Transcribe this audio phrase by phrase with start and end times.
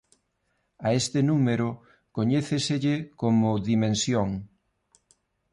[0.87, 1.67] A este número
[2.15, 4.29] coñéceselle como dimensión.